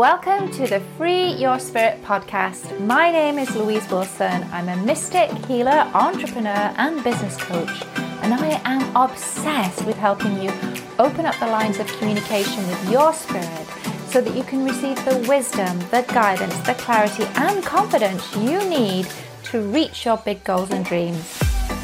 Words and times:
welcome 0.00 0.50
to 0.50 0.66
the 0.66 0.80
Free 0.96 1.26
Your 1.32 1.58
Spirit 1.58 2.02
podcast. 2.02 2.80
My 2.80 3.12
name 3.12 3.38
is 3.38 3.54
Louise 3.54 3.86
Wilson. 3.90 4.46
I'm 4.50 4.70
a 4.70 4.76
mystic, 4.78 5.30
healer, 5.44 5.90
entrepreneur, 5.92 6.72
and 6.78 7.04
business 7.04 7.36
coach, 7.36 7.82
and 8.22 8.32
I 8.32 8.62
am 8.64 8.96
obsessed 8.96 9.84
with 9.84 9.98
helping 9.98 10.42
you 10.42 10.50
open 10.98 11.26
up 11.26 11.38
the 11.38 11.48
lines 11.48 11.80
of 11.80 11.86
communication 11.98 12.66
with 12.66 12.90
your 12.90 13.12
spirit 13.12 13.66
so 14.06 14.22
that 14.22 14.34
you 14.34 14.42
can 14.42 14.64
receive 14.64 14.96
the 15.04 15.22
wisdom, 15.28 15.78
the 15.90 16.02
guidance, 16.08 16.56
the 16.60 16.72
clarity, 16.76 17.24
and 17.34 17.62
confidence 17.62 18.34
you 18.36 18.66
need 18.70 19.06
to 19.50 19.60
reach 19.60 20.06
your 20.06 20.16
big 20.16 20.42
goals 20.44 20.70
and 20.70 20.82
dreams. 20.86 21.26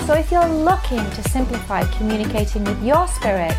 So, 0.07 0.15
if 0.15 0.33
you're 0.33 0.49
looking 0.49 1.05
to 1.11 1.23
simplify 1.29 1.85
communicating 1.99 2.65
with 2.65 2.83
your 2.83 3.07
spirit, 3.09 3.55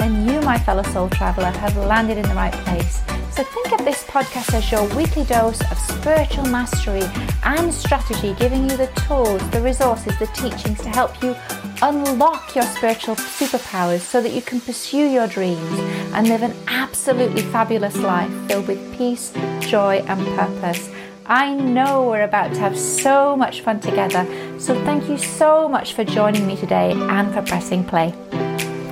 then 0.00 0.26
you, 0.26 0.40
my 0.40 0.58
fellow 0.58 0.82
soul 0.82 1.08
traveler, 1.10 1.50
have 1.50 1.76
landed 1.76 2.16
in 2.16 2.28
the 2.28 2.34
right 2.34 2.52
place. 2.52 3.02
So 3.32 3.44
think 3.44 3.72
of 3.72 3.84
this 3.84 4.02
podcast 4.04 4.52
as 4.54 4.70
your 4.72 4.84
weekly 4.96 5.24
dose 5.24 5.60
of 5.70 5.78
spiritual 5.78 6.44
mastery 6.46 7.02
and 7.44 7.72
strategy, 7.72 8.34
giving 8.38 8.68
you 8.68 8.76
the 8.76 8.88
tools, 9.06 9.48
the 9.50 9.60
resources, 9.60 10.18
the 10.18 10.26
teachings 10.28 10.80
to 10.82 10.88
help 10.88 11.22
you 11.22 11.36
unlock 11.80 12.54
your 12.54 12.64
spiritual 12.64 13.14
superpowers 13.14 14.00
so 14.00 14.20
that 14.20 14.32
you 14.32 14.42
can 14.42 14.60
pursue 14.60 15.08
your 15.08 15.26
dreams 15.26 15.78
and 16.12 16.28
live 16.28 16.42
an 16.42 16.54
absolutely 16.66 17.42
fabulous 17.42 17.96
life 17.96 18.30
filled 18.48 18.66
with 18.66 18.98
peace, 18.98 19.32
joy, 19.60 20.04
and 20.06 20.20
purpose. 20.36 20.90
I 21.24 21.54
know 21.54 22.08
we're 22.08 22.24
about 22.24 22.52
to 22.54 22.60
have 22.60 22.76
so 22.76 23.36
much 23.36 23.60
fun 23.60 23.80
together, 23.80 24.26
so 24.58 24.74
thank 24.84 25.08
you 25.08 25.16
so 25.16 25.68
much 25.68 25.94
for 25.94 26.04
joining 26.04 26.46
me 26.46 26.56
today 26.56 26.90
and 26.92 27.32
for 27.32 27.42
pressing 27.42 27.84
play. 27.84 28.12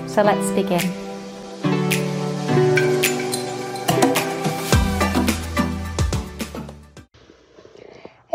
So 0.06 0.22
let's 0.22 0.50
begin. 0.52 0.97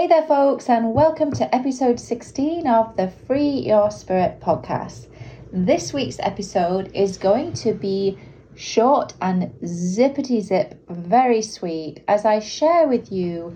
Hey 0.04 0.10
there, 0.10 0.28
folks, 0.28 0.68
and 0.70 0.94
welcome 0.94 1.32
to 1.32 1.56
episode 1.56 1.98
16 1.98 2.68
of 2.68 2.94
the 2.98 3.08
Free 3.26 3.48
Your 3.48 3.90
Spirit 3.90 4.42
podcast. 4.42 5.08
This 5.54 5.94
week's 5.94 6.20
episode 6.20 6.92
is 6.94 7.18
going 7.18 7.54
to 7.54 7.72
be 7.74 8.18
short 8.54 9.14
and 9.22 9.44
zippity 9.62 10.42
zip, 10.42 10.78
very 10.90 11.42
sweet, 11.42 12.04
as 12.10 12.26
I 12.26 12.42
share 12.42 12.86
with 12.86 13.14
you 13.14 13.56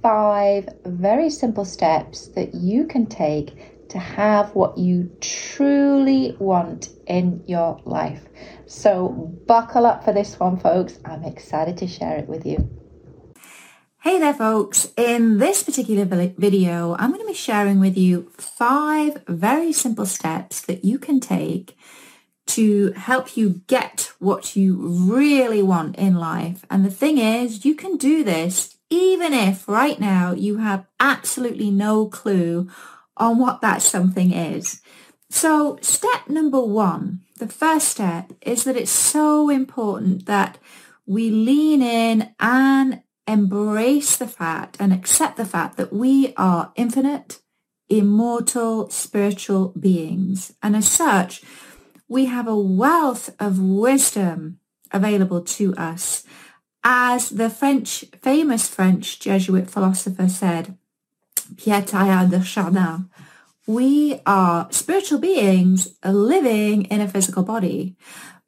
five 0.00 0.66
very 0.86 1.28
simple 1.28 1.66
steps 1.66 2.28
that 2.28 2.54
you 2.54 2.86
can 2.86 3.04
take 3.04 3.88
to 3.90 3.98
have 3.98 4.54
what 4.54 4.78
you 4.78 5.14
truly 5.20 6.34
want 6.38 6.88
in 7.06 7.44
your 7.46 7.78
life. 7.84 8.22
So, 8.64 9.10
buckle 9.46 9.84
up 9.84 10.06
for 10.06 10.14
this 10.14 10.40
one, 10.40 10.56
folks. 10.56 10.98
I'm 11.04 11.24
excited 11.24 11.76
to 11.76 11.86
share 11.86 12.16
it 12.16 12.28
with 12.28 12.46
you. 12.46 12.81
Hey 14.02 14.18
there, 14.18 14.34
folks. 14.34 14.88
In 14.96 15.38
this 15.38 15.62
particular 15.62 16.04
video, 16.04 16.96
I'm 16.98 17.10
going 17.12 17.20
to 17.20 17.26
be 17.26 17.34
sharing 17.34 17.78
with 17.78 17.96
you 17.96 18.32
five 18.36 19.22
very 19.28 19.72
simple 19.72 20.06
steps 20.06 20.60
that 20.62 20.84
you 20.84 20.98
can 20.98 21.20
take 21.20 21.78
to 22.48 22.90
help 22.94 23.36
you 23.36 23.62
get 23.68 24.10
what 24.18 24.56
you 24.56 24.74
really 24.74 25.62
want 25.62 25.94
in 25.94 26.16
life. 26.16 26.64
And 26.68 26.84
the 26.84 26.90
thing 26.90 27.18
is, 27.18 27.64
you 27.64 27.76
can 27.76 27.96
do 27.96 28.24
this 28.24 28.76
even 28.90 29.32
if 29.32 29.68
right 29.68 30.00
now 30.00 30.32
you 30.32 30.56
have 30.56 30.84
absolutely 30.98 31.70
no 31.70 32.06
clue 32.08 32.68
on 33.16 33.38
what 33.38 33.60
that 33.60 33.82
something 33.82 34.32
is. 34.32 34.80
So 35.30 35.78
step 35.80 36.28
number 36.28 36.60
one, 36.60 37.20
the 37.38 37.46
first 37.46 37.86
step 37.86 38.32
is 38.40 38.64
that 38.64 38.76
it's 38.76 38.90
so 38.90 39.48
important 39.48 40.26
that 40.26 40.58
we 41.06 41.30
lean 41.30 41.82
in 41.82 42.34
and 42.40 43.00
embrace 43.26 44.16
the 44.16 44.26
fact 44.26 44.76
and 44.80 44.92
accept 44.92 45.36
the 45.36 45.44
fact 45.44 45.76
that 45.76 45.92
we 45.92 46.34
are 46.36 46.72
infinite, 46.76 47.40
immortal 47.88 48.90
spiritual 48.90 49.74
beings. 49.78 50.54
And 50.62 50.74
as 50.76 50.90
such, 50.90 51.42
we 52.08 52.26
have 52.26 52.48
a 52.48 52.58
wealth 52.58 53.34
of 53.38 53.58
wisdom 53.58 54.58
available 54.90 55.40
to 55.42 55.74
us. 55.76 56.24
As 56.84 57.30
the 57.30 57.48
French, 57.48 58.04
famous 58.20 58.68
French 58.68 59.20
Jesuit 59.20 59.70
philosopher 59.70 60.28
said, 60.28 60.76
Pierre 61.56 61.82
Teilhard 61.82 62.30
de 62.30 62.42
Chardin, 62.42 63.08
we 63.66 64.20
are 64.26 64.66
spiritual 64.72 65.20
beings 65.20 65.96
living 66.04 66.82
in 66.86 67.00
a 67.00 67.08
physical 67.08 67.44
body. 67.44 67.96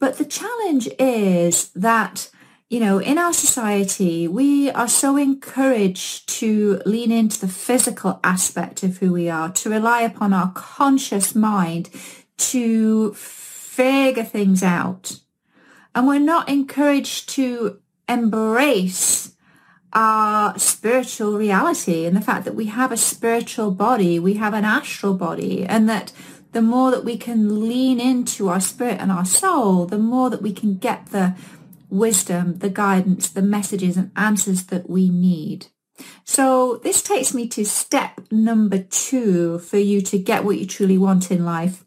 But 0.01 0.19
the 0.19 0.25
challenge 0.25 0.89
is 0.99 1.69
that, 1.71 2.31
you 2.75 2.81
know, 2.81 2.99
in 2.99 3.19
our 3.19 3.33
society, 3.33 4.27
we 4.27 4.69
are 4.73 4.89
so 4.89 5.17
encouraged 5.17 6.29
to 6.29 6.83
lean 6.85 7.13
into 7.13 7.39
the 7.41 7.47
physical 7.47 8.19
aspect 8.25 8.83
of 8.83 8.99
who 8.99 9.13
we 9.13 9.31
are, 9.31 9.49
to 9.53 9.71
rely 9.71 10.01
upon 10.01 10.33
our 10.33 10.51
conscious 10.55 11.37
mind 11.37 11.89
to 12.37 13.15
figure 13.15 14.25
things 14.25 14.65
out. 14.65 15.21
And 15.95 16.09
we're 16.09 16.19
not 16.19 16.49
encouraged 16.49 17.29
to 17.37 17.79
embrace 18.09 19.37
our 19.93 20.59
spiritual 20.59 21.39
reality 21.39 22.07
and 22.07 22.17
the 22.17 22.21
fact 22.21 22.45
that 22.45 22.57
we 22.57 22.67
have 22.67 22.91
a 22.91 22.97
spiritual 22.97 23.71
body, 23.71 24.19
we 24.19 24.35
have 24.35 24.53
an 24.53 24.65
astral 24.65 25.15
body, 25.15 25.65
and 25.65 25.89
that 25.89 26.13
the 26.51 26.63
more 26.63 26.91
that 26.91 27.05
we 27.05 27.17
can 27.17 27.69
lean 27.69 28.01
into 28.01 28.49
our 28.49 28.61
spirit 28.61 29.01
and 29.01 29.13
our 29.13 29.25
soul, 29.25 29.87
the 29.87 29.99
more 29.99 30.29
that 30.29 30.43
we 30.43 30.53
can 30.53 30.77
get 30.77 31.07
the 31.07 31.37
wisdom, 31.95 32.59
the 32.59 32.71
guidance, 32.71 33.29
the 33.29 33.43
messages 33.43 33.97
and 33.97 34.11
answers 34.17 34.65
that 34.67 34.91
we 34.91 35.09
need. 35.09 35.67
So 36.25 36.81
this 36.83 37.03
takes 37.03 37.33
me 37.33 37.49
to 37.49 37.65
step 37.65 38.21
number 38.31 38.79
two 38.79 39.61
for 39.61 39.79
you 39.79 40.01
to 40.03 40.19
get 40.19 40.45
what 40.45 40.59
you 40.59 40.67
truly 40.67 40.99
want 40.99 41.31
in 41.31 41.45
life. 41.45 41.85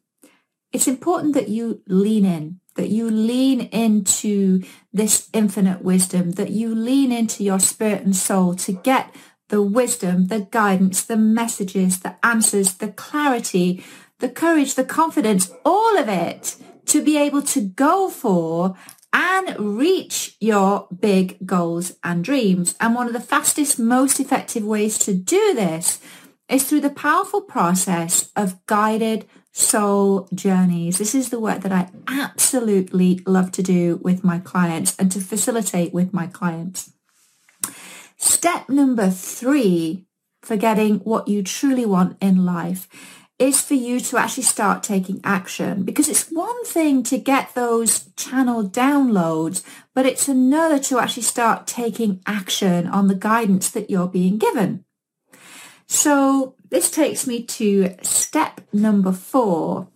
It's 0.71 0.87
important 0.87 1.33
that 1.33 1.49
you 1.49 1.81
lean 1.87 2.25
in 2.25 2.59
that 2.77 2.89
you 2.89 3.09
lean 3.09 3.61
into 3.61 4.63
this 4.93 5.29
infinite 5.33 5.83
wisdom, 5.83 6.31
that 6.31 6.51
you 6.51 6.73
lean 6.73 7.11
into 7.11 7.43
your 7.43 7.59
spirit 7.59 8.03
and 8.03 8.15
soul 8.15 8.55
to 8.55 8.71
get 8.71 9.13
the 9.49 9.61
wisdom, 9.61 10.27
the 10.27 10.41
guidance, 10.51 11.03
the 11.03 11.17
messages, 11.17 11.99
the 11.99 12.15
answers, 12.25 12.75
the 12.75 12.89
clarity, 12.89 13.83
the 14.19 14.29
courage, 14.29 14.75
the 14.75 14.83
confidence, 14.83 15.51
all 15.65 15.97
of 15.97 16.07
it 16.07 16.55
to 16.85 17.03
be 17.03 17.17
able 17.17 17.41
to 17.41 17.61
go 17.61 18.09
for 18.09 18.75
and 19.17 19.59
reach 19.59 20.37
your 20.39 20.87
big 20.99 21.37
goals 21.43 21.97
and 22.03 22.23
dreams. 22.23 22.75
And 22.79 22.93
one 22.93 23.07
of 23.07 23.13
the 23.13 23.19
fastest, 23.19 23.79
most 23.79 24.19
effective 24.19 24.63
ways 24.63 24.99
to 24.99 25.13
do 25.15 25.55
this 25.55 25.99
is 26.47 26.65
through 26.65 26.81
the 26.81 26.91
powerful 26.91 27.41
process 27.41 28.31
of 28.35 28.63
guided 28.67 29.25
soul 29.51 30.29
journeys. 30.35 30.99
This 30.99 31.15
is 31.15 31.31
the 31.31 31.39
work 31.39 31.61
that 31.61 31.71
I 31.71 31.89
absolutely 32.07 33.21
love 33.25 33.51
to 33.53 33.63
do 33.63 33.99
with 34.03 34.23
my 34.23 34.37
clients 34.37 34.95
and 34.99 35.11
to 35.11 35.19
facilitate 35.19 35.95
with 35.95 36.13
my 36.13 36.27
clients. 36.27 36.93
Step 38.17 38.69
number 38.69 39.09
three 39.09 40.05
for 40.43 40.57
getting 40.57 40.99
what 40.99 41.27
you 41.27 41.41
truly 41.41 41.87
want 41.87 42.17
in 42.21 42.45
life 42.45 42.87
is 43.39 43.61
for 43.61 43.75
you 43.75 43.99
to 43.99 44.17
actually 44.17 44.43
start 44.43 44.81
taking 44.81 45.21
action 45.23 45.83
because 45.83 46.09
it's 46.09 46.29
one 46.29 46.65
thing 46.65 47.03
to 47.03 47.17
get 47.19 47.53
those 47.53 48.09
channel 48.15 48.67
downloads, 48.67 49.63
but 49.93 50.07
it's 50.07 50.27
another 50.27 50.79
to 50.79 50.99
actually 50.99 51.23
start 51.23 51.67
taking 51.67 52.21
action 52.25 52.87
on 52.87 53.07
the 53.07 53.15
guidance 53.15 53.69
that 53.69 53.89
you're 53.89 54.07
being 54.07 54.39
given. 54.39 54.83
So 55.87 56.55
this 56.69 56.89
takes 56.89 57.27
me 57.27 57.43
to 57.43 57.95
step 58.01 58.61
number 58.73 59.11
four. 59.11 59.87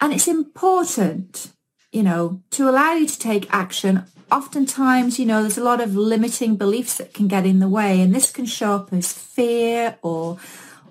And 0.00 0.12
it's 0.12 0.28
important, 0.28 1.52
you 1.92 2.02
know, 2.02 2.42
to 2.50 2.68
allow 2.68 2.92
you 2.92 3.06
to 3.06 3.18
take 3.18 3.52
action. 3.52 4.04
Oftentimes, 4.30 5.18
you 5.18 5.24
know, 5.24 5.40
there's 5.40 5.56
a 5.56 5.64
lot 5.64 5.80
of 5.80 5.96
limiting 5.96 6.56
beliefs 6.56 6.98
that 6.98 7.14
can 7.14 7.28
get 7.28 7.46
in 7.46 7.60
the 7.60 7.68
way. 7.68 8.00
And 8.00 8.14
this 8.14 8.30
can 8.30 8.44
show 8.44 8.74
up 8.74 8.92
as 8.92 9.12
fear 9.12 9.98
or 10.02 10.38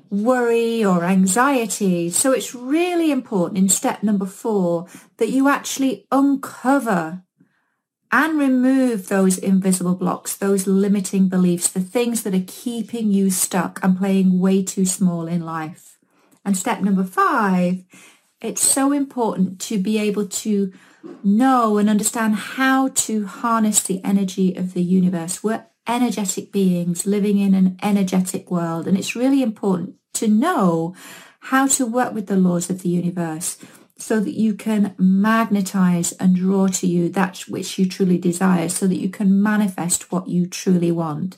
worry 0.10 0.84
or 0.84 1.04
anxiety. 1.04 2.10
So 2.10 2.31
it's 2.31 2.56
really 2.56 3.12
important 3.12 3.57
in 3.57 3.69
step 3.69 4.04
number 4.04 4.25
four 4.25 4.88
that 5.18 5.30
you 5.30 5.50
actually 5.50 6.06
uncover 6.12 7.24
and 8.12 8.40
remove 8.40 9.07
those 9.07 9.38
invisible 9.38 9.96
blocks, 9.96 10.38
those 10.38 10.68
limiting 10.68 11.28
beliefs, 11.28 11.68
the 11.68 11.81
things 11.81 12.24
that 12.24 12.34
are 12.34 12.46
keeping 12.48 13.12
you 13.12 13.30
stuck 13.30 13.84
and 13.84 13.98
playing 13.98 14.40
way 14.40 14.63
too 14.63 14.86
small 14.86 15.28
in 15.28 15.42
life. 15.42 15.98
And 16.46 16.56
step 16.56 16.81
number 16.81 17.04
five, 17.04 17.84
it's 18.40 18.62
so 18.62 18.92
important 18.92 19.60
to 19.62 19.80
be 19.80 19.98
able 19.98 20.28
to 20.28 20.72
know 21.24 21.78
and 21.78 21.90
understand 21.90 22.36
how 22.36 22.90
to 22.90 23.25
harness 23.25 23.81
the 23.84 24.04
energy 24.04 24.56
of 24.56 24.74
the 24.74 24.84
universe. 24.84 25.44
We're 25.44 25.66
energetic 25.87 26.51
beings 26.51 27.05
living 27.05 27.37
in 27.37 27.53
an 27.53 27.77
energetic 27.81 28.49
world. 28.49 28.87
And 28.87 28.97
it's 28.97 29.15
really 29.15 29.41
important 29.41 29.95
to 30.15 30.27
know 30.27 30.95
how 31.39 31.67
to 31.67 31.85
work 31.85 32.13
with 32.13 32.27
the 32.27 32.35
laws 32.35 32.69
of 32.69 32.81
the 32.81 32.89
universe 32.89 33.57
so 33.97 34.19
that 34.19 34.33
you 34.33 34.53
can 34.53 34.93
magnetize 34.97 36.11
and 36.13 36.35
draw 36.35 36.67
to 36.67 36.87
you 36.87 37.09
that 37.09 37.39
which 37.47 37.79
you 37.79 37.87
truly 37.87 38.17
desire 38.17 38.67
so 38.67 38.87
that 38.87 38.99
you 38.99 39.09
can 39.09 39.41
manifest 39.41 40.11
what 40.11 40.27
you 40.27 40.47
truly 40.47 40.91
want. 40.91 41.37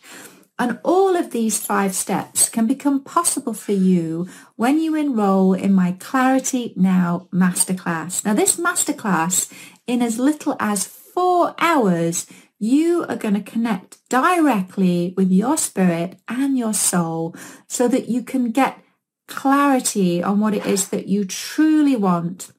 And 0.59 0.79
all 0.83 1.15
of 1.15 1.31
these 1.31 1.63
five 1.63 1.93
steps 1.93 2.49
can 2.49 2.65
become 2.65 3.03
possible 3.03 3.53
for 3.53 3.73
you 3.73 4.27
when 4.55 4.79
you 4.79 4.95
enroll 4.95 5.53
in 5.53 5.71
my 5.71 5.91
Clarity 5.99 6.73
Now 6.75 7.27
Masterclass. 7.31 8.25
Now 8.25 8.33
this 8.33 8.55
masterclass, 8.57 9.53
in 9.85 10.01
as 10.01 10.17
little 10.17 10.55
as 10.59 10.87
four 10.87 11.53
hours, 11.59 12.25
you 12.57 13.05
are 13.07 13.15
going 13.15 13.35
to 13.35 13.41
connect 13.41 13.96
directly 14.09 15.13
with 15.17 15.31
your 15.31 15.57
spirit 15.57 16.19
and 16.27 16.57
your 16.57 16.73
soul 16.73 17.35
so 17.67 17.87
that 17.87 18.09
you 18.09 18.23
can 18.23 18.51
get 18.51 18.79
clarity 19.27 20.23
on 20.23 20.39
what 20.39 20.53
it 20.53 20.65
is 20.65 20.89
that 20.89 21.07
you 21.07 21.25
truly 21.25 21.95
want. 21.95 22.51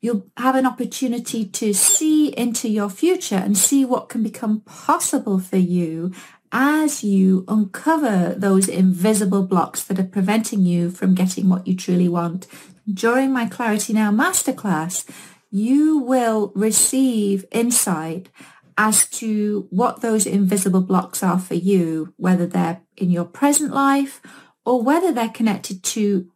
You'll 0.00 0.26
have 0.36 0.54
an 0.54 0.66
opportunity 0.66 1.46
to 1.46 1.72
see 1.72 2.28
into 2.28 2.68
your 2.68 2.90
future 2.90 3.36
and 3.36 3.56
see 3.56 3.84
what 3.84 4.08
can 4.08 4.22
become 4.22 4.60
possible 4.60 5.38
for 5.38 5.56
you 5.56 6.12
as 6.52 7.02
you 7.02 7.44
uncover 7.48 8.34
those 8.36 8.68
invisible 8.68 9.42
blocks 9.42 9.82
that 9.84 9.98
are 9.98 10.04
preventing 10.04 10.60
you 10.60 10.90
from 10.90 11.14
getting 11.14 11.48
what 11.48 11.66
you 11.66 11.74
truly 11.74 12.08
want. 12.08 12.46
During 12.92 13.32
my 13.32 13.46
Clarity 13.46 13.94
Now 13.94 14.12
Masterclass, 14.12 15.08
you 15.50 15.98
will 15.98 16.52
receive 16.54 17.44
insight 17.50 18.28
as 18.78 19.06
to 19.06 19.66
what 19.70 20.00
those 20.00 20.26
invisible 20.26 20.82
blocks 20.82 21.22
are 21.22 21.38
for 21.38 21.54
you, 21.54 22.12
whether 22.16 22.46
they're 22.46 22.80
in 22.96 23.10
your 23.10 23.24
present 23.24 23.72
life 23.72 24.20
or 24.64 24.82
whether 24.82 25.12
they're 25.12 25.28
connected 25.28 25.82
to 25.82 26.30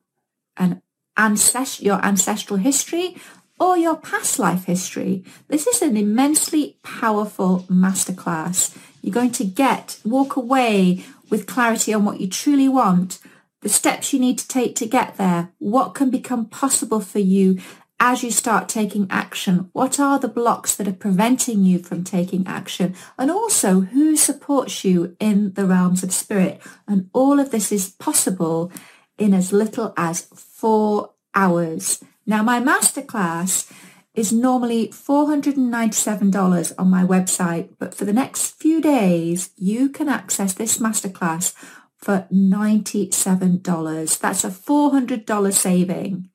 an 0.56 0.82
ancest- 1.16 1.82
your 1.82 2.02
ancestral 2.04 2.58
history 2.58 3.16
or 3.58 3.76
your 3.76 3.96
past 3.96 4.38
life 4.38 4.64
history. 4.64 5.22
This 5.48 5.66
is 5.66 5.82
an 5.82 5.96
immensely 5.96 6.78
powerful 6.82 7.66
masterclass. 7.68 8.76
You're 9.02 9.12
going 9.12 9.32
to 9.32 9.44
get, 9.44 9.98
walk 10.04 10.36
away 10.36 11.04
with 11.28 11.46
clarity 11.46 11.92
on 11.92 12.04
what 12.04 12.20
you 12.20 12.28
truly 12.28 12.68
want, 12.68 13.18
the 13.60 13.68
steps 13.68 14.12
you 14.12 14.18
need 14.18 14.38
to 14.38 14.48
take 14.48 14.74
to 14.76 14.86
get 14.86 15.16
there, 15.16 15.50
what 15.58 15.94
can 15.94 16.08
become 16.08 16.46
possible 16.46 17.00
for 17.00 17.18
you 17.18 17.58
as 18.00 18.22
you 18.22 18.30
start 18.30 18.68
taking 18.68 19.06
action? 19.10 19.68
What 19.72 20.00
are 20.00 20.18
the 20.18 20.26
blocks 20.26 20.74
that 20.74 20.88
are 20.88 20.92
preventing 20.92 21.64
you 21.64 21.78
from 21.78 22.02
taking 22.02 22.46
action? 22.46 22.96
And 23.18 23.30
also 23.30 23.80
who 23.80 24.16
supports 24.16 24.84
you 24.84 25.16
in 25.20 25.52
the 25.52 25.66
realms 25.66 26.02
of 26.02 26.12
spirit? 26.12 26.62
And 26.88 27.10
all 27.12 27.38
of 27.38 27.50
this 27.50 27.70
is 27.70 27.90
possible 27.90 28.72
in 29.18 29.34
as 29.34 29.52
little 29.52 29.92
as 29.98 30.22
four 30.22 31.10
hours. 31.34 32.02
Now 32.26 32.42
my 32.42 32.58
masterclass 32.58 33.70
is 34.14 34.32
normally 34.32 34.88
$497 34.88 36.72
on 36.78 36.90
my 36.90 37.04
website, 37.04 37.68
but 37.78 37.94
for 37.94 38.04
the 38.04 38.12
next 38.12 38.56
few 38.56 38.80
days, 38.80 39.50
you 39.56 39.88
can 39.88 40.08
access 40.08 40.52
this 40.52 40.78
masterclass 40.78 41.54
for 41.96 42.26
$97. 42.32 44.18
That's 44.18 44.44
a 44.44 44.48
$400 44.48 45.52
saving. 45.52 46.30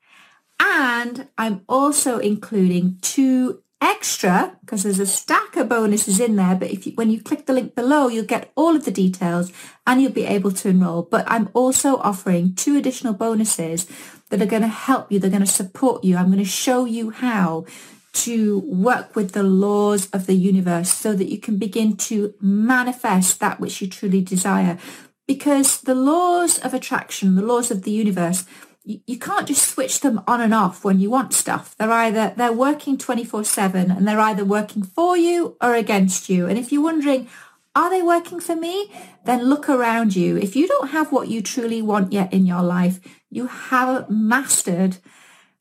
And 0.59 1.27
I'm 1.37 1.61
also 1.67 2.19
including 2.19 2.97
two 3.01 3.61
extra, 3.81 4.57
because 4.61 4.83
there's 4.83 4.99
a 4.99 5.05
stack 5.05 5.55
of 5.57 5.69
bonuses 5.69 6.19
in 6.19 6.35
there, 6.37 6.55
but 6.55 6.71
if 6.71 6.87
you, 6.87 6.93
when 6.95 7.11
you 7.11 7.21
click 7.21 7.45
the 7.45 7.53
link 7.53 7.75
below, 7.75 8.07
you'll 8.07 8.25
get 8.25 8.51
all 8.55 8.75
of 8.75 8.85
the 8.85 8.91
details 8.91 9.51
and 9.85 10.01
you'll 10.01 10.11
be 10.11 10.25
able 10.25 10.51
to 10.51 10.69
enroll. 10.69 11.03
But 11.03 11.25
I'm 11.27 11.49
also 11.53 11.97
offering 11.97 12.55
two 12.55 12.77
additional 12.77 13.13
bonuses 13.13 13.85
that 14.29 14.41
are 14.41 14.47
going 14.47 14.63
to 14.63 14.67
help 14.67 15.11
you. 15.11 15.19
They're 15.19 15.29
going 15.29 15.41
to 15.41 15.47
support 15.47 16.03
you. 16.03 16.17
I'm 16.17 16.27
going 16.27 16.39
to 16.39 16.45
show 16.45 16.85
you 16.85 17.11
how 17.11 17.65
to 18.13 18.59
work 18.61 19.15
with 19.15 19.33
the 19.33 19.43
laws 19.43 20.09
of 20.11 20.25
the 20.25 20.35
universe 20.35 20.91
so 20.91 21.13
that 21.13 21.29
you 21.29 21.37
can 21.37 21.57
begin 21.57 21.97
to 21.97 22.33
manifest 22.39 23.39
that 23.41 23.59
which 23.59 23.81
you 23.81 23.89
truly 23.89 24.21
desire. 24.21 24.79
Because 25.27 25.81
the 25.81 25.95
laws 25.95 26.57
of 26.59 26.73
attraction, 26.73 27.35
the 27.35 27.41
laws 27.41 27.71
of 27.71 27.83
the 27.83 27.91
universe, 27.91 28.45
you, 28.85 29.17
can't 29.17 29.47
just 29.47 29.67
switch 29.67 30.01
them 30.01 30.21
on 30.27 30.41
and 30.41 30.53
off 30.53 30.83
when 30.83 30.99
you 30.99 31.09
want 31.09 31.33
stuff. 31.33 31.75
They're 31.77 31.91
either, 31.91 32.33
they're 32.37 32.53
working 32.53 32.97
24 32.97 33.43
seven 33.43 33.89
and 33.89 34.07
they're 34.07 34.19
either 34.19 34.45
working 34.45 34.83
for 34.83 35.17
you 35.17 35.57
or 35.61 35.73
against 35.73 36.29
you. 36.29 36.45
And 36.45 36.57
if 36.57 36.71
you're 36.71 36.83
wondering, 36.83 37.27
are 37.75 37.89
they 37.89 38.01
working 38.01 38.39
for 38.39 38.55
me? 38.55 38.91
Then 39.25 39.43
look 39.43 39.67
around 39.67 40.15
you. 40.15 40.37
If 40.37 40.55
you 40.55 40.67
don't 40.67 40.91
have 40.91 41.11
what 41.11 41.27
you 41.27 41.41
truly 41.41 41.81
want 41.81 42.13
yet 42.13 42.31
in 42.31 42.45
your 42.45 42.61
life, 42.61 42.99
you 43.29 43.47
haven't 43.47 44.09
mastered 44.09 44.97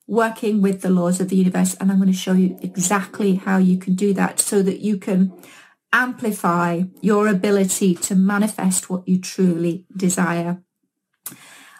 working 0.07 0.61
with 0.61 0.83
the 0.83 0.91
laws 0.91 1.21
of 1.21 1.31
the 1.31 1.37
universe. 1.37 1.75
And 1.75 1.91
I'm 1.91 1.99
going 1.99 2.13
to 2.13 2.17
show 2.17 2.35
you 2.35 2.59
exactly 2.63 3.37
how 3.37 3.57
you 3.57 3.79
can 3.79 3.95
do 3.95 4.13
that 4.15 4.39
so 4.39 4.63
that 4.63 4.81
you 4.81 4.99
can 4.99 5.33
amplify 5.93 6.83
your 7.01 7.27
ability 7.27 7.95
to 7.95 8.15
manifest 8.15 8.91
what 8.91 9.09
you 9.09 9.19
truly 9.19 9.87
desire. 9.97 10.63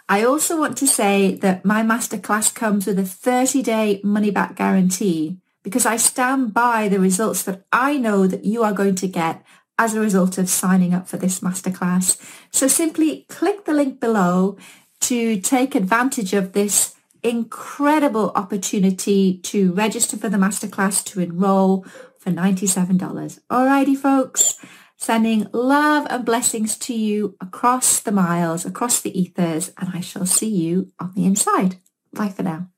I 0.09 0.25
also 0.25 0.59
want 0.59 0.77
to 0.79 0.87
say 0.87 1.35
that 1.37 1.65
my 1.65 1.83
masterclass 1.83 2.55
comes 2.55 2.87
with 2.87 2.99
a 2.99 3.03
30-day 3.03 4.03
money-back 4.05 4.55
guarantee 4.57 5.39
because 5.63 5.87
I 5.87 5.97
stand 5.97 6.53
by 6.53 6.89
the 6.89 7.01
results 7.01 7.43
that 7.45 7.65
I 7.73 7.97
know 7.97 8.27
that 8.27 8.45
you 8.45 8.63
are 8.63 8.75
going 8.75 8.97
to 8.97 9.09
get 9.09 9.43
as 9.79 9.95
a 9.95 10.01
result 10.01 10.37
of 10.37 10.51
signing 10.51 10.93
up 10.93 11.09
for 11.09 11.17
this 11.17 11.41
masterclass. 11.41 12.21
So 12.51 12.69
simply 12.69 13.25
click 13.29 13.65
the 13.65 13.73
link 13.73 13.99
below 13.99 14.59
to 15.01 15.41
take 15.41 15.75
advantage 15.75 16.35
of 16.35 16.53
this 16.53 16.95
incredible 17.23 18.31
opportunity 18.35 19.39
to 19.39 19.73
register 19.73 20.19
for 20.19 20.29
the 20.29 20.37
masterclass 20.37 21.03
to 21.05 21.21
enroll 21.21 21.87
for 22.19 22.31
$97. 22.31 23.41
Alrighty 23.51 23.97
folks. 23.97 24.59
Sending 25.05 25.47
love 25.53 26.07
and 26.09 26.25
blessings 26.25 26.79
to 26.79 26.95
you 26.95 27.37
across 27.39 28.01
the 28.01 28.11
miles, 28.11 28.65
across 28.65 29.03
the 29.03 29.13
ethers, 29.13 29.71
and 29.77 29.91
I 29.93 30.01
shall 30.01 30.25
see 30.25 30.49
you 30.49 30.93
on 30.99 31.13
the 31.15 31.27
inside. 31.27 31.77
Bye 32.15 32.31
for 32.31 32.43
now. 32.43 32.71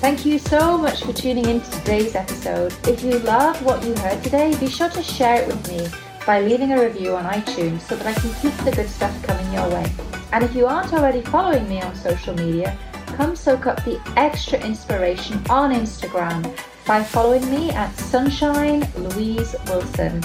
Thank 0.00 0.24
you 0.24 0.38
so 0.38 0.78
much 0.78 1.04
for 1.04 1.12
tuning 1.12 1.44
in 1.44 1.60
to 1.60 1.70
today's 1.70 2.14
episode. 2.14 2.72
If 2.88 3.04
you 3.04 3.18
love 3.18 3.62
what 3.62 3.84
you 3.84 3.94
heard 3.96 4.24
today, 4.24 4.56
be 4.58 4.70
sure 4.70 4.88
to 4.88 5.02
share 5.02 5.42
it 5.42 5.48
with 5.48 5.68
me 5.68 5.86
by 6.26 6.40
leaving 6.40 6.72
a 6.72 6.82
review 6.82 7.14
on 7.14 7.26
iTunes 7.26 7.82
so 7.82 7.94
that 7.94 8.06
I 8.06 8.18
can 8.18 8.32
keep 8.40 8.56
the 8.64 8.72
good 8.72 8.88
stuff 8.88 9.22
coming 9.22 9.52
your 9.52 9.68
way. 9.68 9.92
And 10.32 10.42
if 10.42 10.54
you 10.54 10.64
aren't 10.66 10.94
already 10.94 11.20
following 11.20 11.68
me 11.68 11.82
on 11.82 11.94
social 11.94 12.32
media, 12.32 12.78
come 13.08 13.36
soak 13.36 13.66
up 13.66 13.84
the 13.84 14.00
extra 14.16 14.58
inspiration 14.60 15.44
on 15.50 15.74
Instagram 15.74 16.56
by 16.88 17.04
following 17.04 17.48
me 17.50 17.70
at 17.72 17.94
Sunshine 17.98 18.88
Louise 18.96 19.54
Wilson 19.66 20.22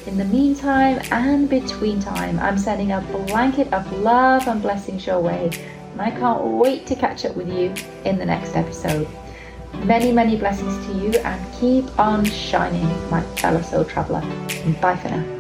In 0.06 0.18
the 0.18 0.26
meantime 0.26 1.02
and 1.12 1.50
between 1.50 2.00
time, 2.00 2.38
I'm 2.40 2.60
sending 2.60 2.92
a 2.92 3.02
blanket 3.28 3.74
of 3.74 3.92
love 3.92 4.48
and 4.48 4.62
blessings 4.62 5.08
your 5.08 5.20
way, 5.20 5.50
and 5.94 6.02
I 6.02 6.12
can't 6.12 6.44
wait 6.44 6.86
to 6.88 6.96
catch 6.96 7.26
up 7.26 7.36
with 7.36 7.50
you 7.50 7.74
in 8.06 8.20
the 8.20 8.26
next 8.26 8.56
episode. 8.56 9.08
Many, 9.84 10.12
many 10.12 10.38
blessings 10.38 10.78
to 10.86 10.94
you, 10.94 11.14
and 11.22 11.54
keep 11.56 12.00
on 12.00 12.24
shining, 12.26 12.86
my 13.10 13.24
fellow 13.38 13.64
soul 13.64 13.84
traveler. 13.84 14.22
Bye 14.80 14.96
for 14.96 15.10
now. 15.10 15.33